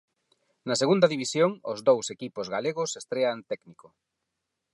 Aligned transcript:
Na 0.67 0.75
Segunda 0.81 1.07
División, 1.13 1.51
os 1.71 1.79
dous 1.87 2.05
equipos 2.15 2.47
galegos 2.55 2.91
estrean 3.01 3.37
técnico. 3.51 3.87